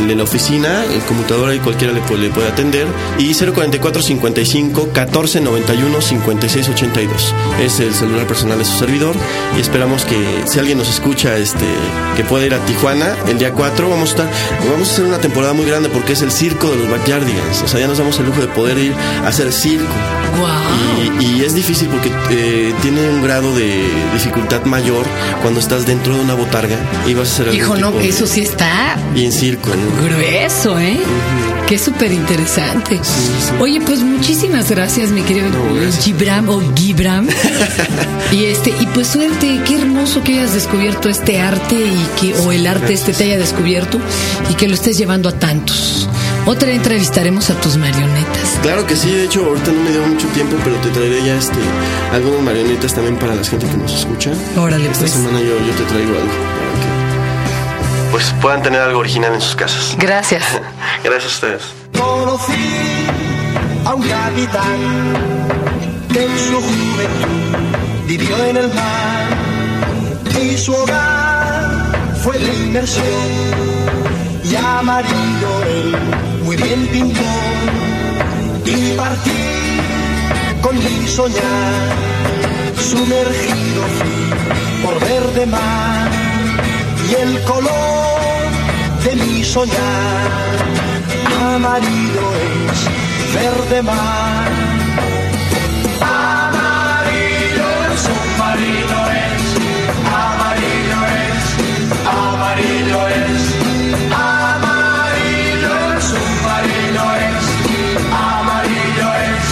de 0.06 0.14
la 0.14 0.25
oficina, 0.25 0.84
el 0.84 1.00
computador 1.02 1.50
ahí 1.50 1.58
cualquiera 1.58 1.92
le 1.92 2.00
puede, 2.00 2.22
le 2.22 2.30
puede 2.30 2.48
atender. 2.48 2.86
Y 3.18 3.34
044-55-1491-5682. 5.46 7.08
Es 7.62 7.80
el 7.80 7.94
celular 7.94 8.26
personal 8.26 8.58
de 8.58 8.64
su 8.64 8.78
servidor. 8.78 9.14
Y 9.56 9.60
esperamos 9.60 10.04
que 10.04 10.16
si 10.46 10.58
alguien 10.58 10.78
nos 10.78 10.88
escucha, 10.88 11.36
este 11.36 11.64
que 12.16 12.24
pueda 12.24 12.46
ir 12.46 12.54
a 12.54 12.58
Tijuana 12.64 13.14
el 13.28 13.38
día 13.38 13.52
4, 13.52 13.88
vamos 13.88 14.08
a 14.10 14.12
estar, 14.12 14.30
vamos 14.70 14.88
a 14.88 14.92
hacer 14.92 15.04
una 15.04 15.18
temporada 15.18 15.52
muy 15.52 15.66
grande 15.66 15.88
porque 15.88 16.12
es 16.14 16.22
el 16.22 16.30
circo 16.32 16.70
de 16.70 16.76
los 16.76 16.90
Backyardigans. 16.90 17.62
O 17.62 17.68
sea, 17.68 17.80
ya 17.80 17.86
nos 17.88 17.98
damos 17.98 18.18
el 18.18 18.26
lujo 18.26 18.40
de 18.40 18.48
poder 18.48 18.78
ir 18.78 18.94
a 19.24 19.28
hacer 19.28 19.52
circo. 19.52 19.86
Guau. 20.38 20.56
Y, 21.20 21.24
y 21.24 21.44
es 21.44 21.54
difícil 21.54 21.88
porque 21.88 22.10
eh, 22.30 22.74
tiene 22.82 23.00
un 23.08 23.22
grado 23.22 23.54
de 23.54 23.88
dificultad 24.12 24.64
mayor 24.64 25.06
cuando 25.42 25.60
estás 25.60 25.86
dentro 25.86 26.14
de 26.14 26.20
una 26.22 26.34
botarga 26.34 26.76
y 27.06 27.14
vas 27.14 27.28
a 27.28 27.42
hacer 27.42 27.54
Hijo, 27.54 27.76
no, 27.76 27.92
de- 27.92 28.08
eso 28.08 28.26
sí 28.26 28.40
está 28.42 28.96
Y 29.14 29.24
en 29.24 29.32
circo, 29.32 29.70
¿no? 29.70 30.02
grueso, 30.08 30.78
¿eh? 30.78 30.98
Qué 31.66 31.78
súper 31.78 32.12
interesante. 32.12 33.00
Oye, 33.58 33.80
pues 33.80 34.00
muchísimas 34.00 34.70
gracias, 34.70 35.11
mi 35.11 35.23
querido 35.23 35.49
No, 35.49 35.75
gracias. 35.75 36.04
Gibram 36.04 36.49
o 36.49 36.62
Gibram. 36.76 37.26
y 38.32 38.44
este, 38.44 38.70
y 38.70 38.87
pues 38.87 39.08
suerte, 39.08 39.61
qué 39.66 39.80
hermoso 39.80 40.23
que 40.23 40.35
hayas 40.35 40.54
descubierto 40.54 41.08
este 41.08 41.40
arte 41.40 41.75
y 41.75 42.06
que, 42.20 42.38
o 42.38 42.52
el 42.52 42.68
arte 42.68 42.92
este 42.92 43.12
te 43.12 43.25
haya 43.25 43.38
descubierto 43.38 43.99
y 44.49 44.54
que 44.54 44.68
lo 44.68 44.75
estés 44.75 44.96
llevando 44.96 45.28
a 45.28 45.32
tantos. 45.32 46.08
Otra 46.46 46.70
entrevistaremos 46.70 47.50
a 47.50 47.54
tus 47.54 47.76
marionetas. 47.76 48.61
Claro 48.62 48.87
que 48.87 48.94
sí, 48.94 49.11
de 49.11 49.25
hecho 49.25 49.44
ahorita 49.44 49.73
no 49.73 49.80
me 49.82 49.90
dio 49.90 50.06
mucho 50.06 50.28
tiempo, 50.28 50.56
pero 50.62 50.76
te 50.76 50.90
traeré 50.90 51.25
ya 51.25 51.35
este 51.37 51.58
algunas 52.12 52.42
marionetas 52.42 52.94
también 52.94 53.16
para 53.16 53.35
la 53.35 53.42
gente 53.42 53.66
que 53.66 53.76
nos 53.76 53.92
escucha. 53.92 54.30
Órale, 54.56 54.87
Esta 54.87 55.00
pues. 55.00 55.11
semana 55.11 55.40
yo, 55.40 55.46
yo 55.66 55.73
te 55.73 55.82
traigo 55.82 56.11
algo 56.11 56.28
para 56.28 56.70
que 56.80 58.11
pues 58.12 58.32
puedan 58.40 58.62
tener 58.62 58.80
algo 58.80 59.00
original 59.00 59.35
en 59.35 59.40
sus 59.40 59.56
casas. 59.56 59.96
Gracias. 59.99 60.44
Gracias 61.08 61.34
a 61.34 61.36
ustedes. 61.36 61.62
Conocí 61.96 63.06
a 63.84 63.94
un 63.94 64.02
capitán 64.02 64.80
que 66.12 66.25
en 66.25 66.36
su 66.36 66.56
juventud 66.56 68.06
vivió 68.08 68.36
en 68.44 68.56
el 68.56 68.75
mar 68.75 69.28
y 70.42 70.58
su 70.58 70.75
hogar 70.75 72.12
fue 72.25 72.36
de 72.36 72.52
inmersión 72.52 73.04
y 74.50 74.56
a 74.56 74.82
marido 74.82 75.62
él 75.68 75.96
muy 76.42 76.56
bien 76.56 76.88
pintó 76.88 77.20
y 78.64 78.96
partí 78.96 79.80
con 80.60 80.76
mi 80.76 81.06
soñar 81.06 81.94
sumergido 82.80 83.82
fui 83.96 84.84
por 84.84 85.00
verde 85.08 85.46
mar 85.46 86.10
y 87.08 87.14
el 87.14 87.44
color 87.44 87.96
de 89.04 89.14
mi 89.14 89.44
soñar. 89.44 90.95
Amarillo 91.25 92.26
es 92.70 93.35
verde 93.35 93.82
mar. 93.82 94.50
Amarillo 96.00 97.68
el 97.88 97.99
submarino 98.06 98.99
es, 99.25 99.42
amarillo 100.23 101.00
es, 101.16 101.44
amarillo 102.06 103.00
es. 103.08 103.42
Amarillo 104.12 105.73
el 105.88 106.02
submarino 106.11 107.04
es, 107.26 107.44
amarillo 108.12 109.08
es, 109.25 109.46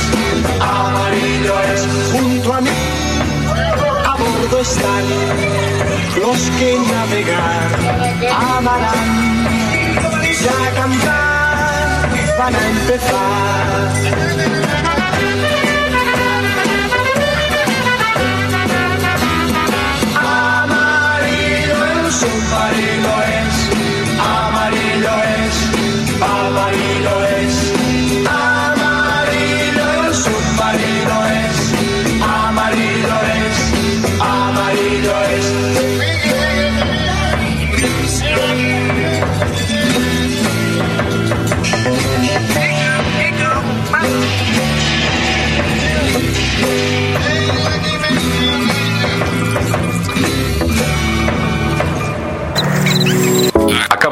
amarillo 0.60 1.54
es. 1.72 1.80
Junto 2.12 2.54
a 2.54 2.60
mí, 2.60 2.70
a 4.06 4.12
bordo 4.16 4.60
están 4.60 5.04
los 6.20 6.40
que 6.58 6.78
navegar 6.92 7.68
amarán. 8.56 9.34
Ya 10.44 10.74
cantar 10.74 11.33
van 12.36 12.54
a 12.54 12.58
empezar. 12.58 14.93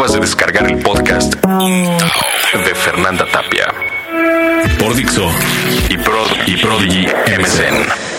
Acabas 0.03 0.15
de 0.15 0.21
descargar 0.21 0.67
el 0.69 0.79
podcast 0.81 1.35
de 1.37 2.75
Fernanda 2.75 3.25
Tapia 3.31 3.73
por 4.77 4.97
Dixo 4.97 5.31
y, 5.89 5.97
Pro 5.97 6.25
y 6.45 6.57
Prodigy 6.57 7.07
MSN. 7.39 8.12